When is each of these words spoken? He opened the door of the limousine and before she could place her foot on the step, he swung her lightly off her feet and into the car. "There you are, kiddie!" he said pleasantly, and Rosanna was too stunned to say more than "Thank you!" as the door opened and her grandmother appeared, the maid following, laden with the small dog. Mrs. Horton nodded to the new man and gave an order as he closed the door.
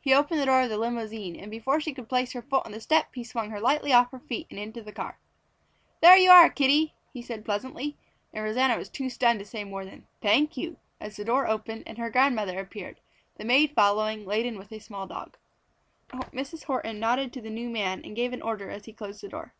He 0.00 0.12
opened 0.12 0.40
the 0.40 0.46
door 0.46 0.62
of 0.62 0.68
the 0.68 0.76
limousine 0.76 1.36
and 1.38 1.48
before 1.48 1.80
she 1.80 1.94
could 1.94 2.08
place 2.08 2.32
her 2.32 2.42
foot 2.42 2.66
on 2.66 2.72
the 2.72 2.80
step, 2.80 3.14
he 3.14 3.22
swung 3.22 3.50
her 3.50 3.60
lightly 3.60 3.92
off 3.92 4.10
her 4.10 4.18
feet 4.18 4.48
and 4.50 4.58
into 4.58 4.82
the 4.82 4.90
car. 4.90 5.20
"There 6.02 6.16
you 6.16 6.28
are, 6.28 6.50
kiddie!" 6.50 6.92
he 7.14 7.22
said 7.22 7.44
pleasantly, 7.44 7.96
and 8.32 8.42
Rosanna 8.42 8.76
was 8.76 8.88
too 8.88 9.08
stunned 9.08 9.38
to 9.38 9.44
say 9.44 9.62
more 9.62 9.84
than 9.84 10.08
"Thank 10.20 10.56
you!" 10.56 10.78
as 11.00 11.14
the 11.14 11.24
door 11.24 11.46
opened 11.46 11.84
and 11.86 11.98
her 11.98 12.10
grandmother 12.10 12.58
appeared, 12.58 12.98
the 13.36 13.44
maid 13.44 13.70
following, 13.76 14.26
laden 14.26 14.58
with 14.58 14.70
the 14.70 14.80
small 14.80 15.06
dog. 15.06 15.36
Mrs. 16.32 16.64
Horton 16.64 16.98
nodded 16.98 17.32
to 17.34 17.40
the 17.40 17.48
new 17.48 17.70
man 17.70 18.02
and 18.04 18.16
gave 18.16 18.32
an 18.32 18.42
order 18.42 18.70
as 18.72 18.86
he 18.86 18.92
closed 18.92 19.20
the 19.22 19.28
door. 19.28 19.54